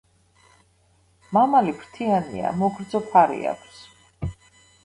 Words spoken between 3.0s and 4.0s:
ფარი აქვს.